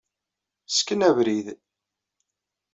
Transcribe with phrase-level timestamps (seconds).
[0.67, 1.47] Ssken abrid.